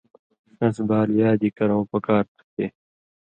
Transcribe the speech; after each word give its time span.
ݜس 0.57 0.77
بال 0.89 1.09
یادی 1.19 1.49
کرؤں 1.57 1.83
پکار 1.91 2.23
تُھو 2.35 2.43
چے 2.55 2.65